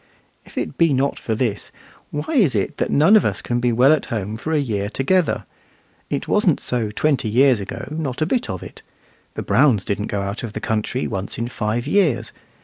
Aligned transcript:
If 0.47 0.57
it 0.57 0.79
be 0.79 0.93
not 0.93 1.19
for 1.19 1.35
this, 1.35 1.71
why 2.09 2.33
is 2.33 2.55
it 2.55 2.77
that 2.77 2.89
none 2.89 3.15
of 3.15 3.23
us 3.23 3.39
can 3.39 3.59
be 3.59 3.71
well 3.71 3.93
at 3.93 4.07
home 4.07 4.35
for 4.35 4.51
a 4.51 4.57
year 4.59 4.89
together? 4.89 5.45
It 6.09 6.27
wasn't 6.27 6.59
so 6.59 6.89
twenty 6.89 7.29
years 7.29 7.59
ago, 7.59 7.87
not 7.91 8.19
a 8.19 8.25
bit 8.25 8.49
of 8.49 8.63
it. 8.63 8.81
The 9.35 9.43
Browns 9.43 9.85
didn't 9.85 10.07
go 10.07 10.23
out 10.23 10.41
of 10.41 10.53
the 10.53 10.59
country 10.59 11.05
once 11.05 11.37
in 11.37 11.47
five 11.49 11.85
years. 11.85 12.31